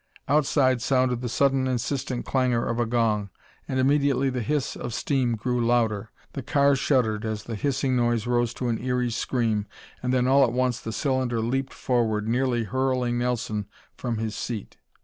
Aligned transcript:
Outside 0.27 0.81
sounded 0.81 1.21
the 1.21 1.29
sudden 1.29 1.67
insistent 1.67 2.25
clangor 2.25 2.65
of 2.65 2.79
a 2.79 2.87
gong, 2.87 3.29
and 3.67 3.79
immediately 3.79 4.31
the 4.31 4.41
hiss 4.41 4.75
of 4.75 4.95
steam 4.95 5.35
grew 5.35 5.63
louder. 5.63 6.09
The 6.33 6.41
car 6.41 6.75
shuddered 6.75 7.23
as 7.23 7.43
the 7.43 7.53
hissing 7.53 7.99
rose 8.01 8.51
to 8.55 8.69
an 8.69 8.79
eery 8.83 9.11
scream, 9.11 9.67
then 10.03 10.27
all 10.27 10.43
at 10.43 10.53
once 10.53 10.79
the 10.79 10.91
cylinder 10.91 11.39
leaped 11.39 11.71
forward, 11.75 12.27
nearly 12.27 12.63
hurling 12.63 13.19
Nelson 13.19 13.67
from 13.95 14.17
his 14.17 14.35
seat. 14.35 14.77